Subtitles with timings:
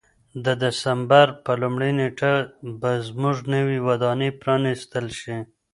[0.45, 2.33] د دسمبر په لومړۍ نېټه
[2.81, 5.37] به زموږ نوې ودانۍ پرانیستل شي.